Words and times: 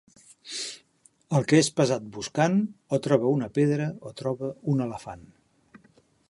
El 1.39 1.43
que 1.51 1.59
és 1.63 1.69
pesat 1.81 2.07
buscant, 2.15 2.57
o 2.97 3.01
troba 3.09 3.29
una 3.35 3.51
pedra 3.59 3.87
o 4.11 4.15
troba 4.23 4.51
un 4.75 4.83
elefant. 4.89 5.29